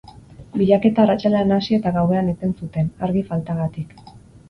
Bilaketa 0.55 1.03
arratsaldean 1.03 1.53
hasi 1.59 1.79
eta 1.79 1.93
gauean 1.99 2.35
eten 2.35 2.59
zuten, 2.65 2.93
argi 3.11 3.27
faltagatik. 3.33 3.99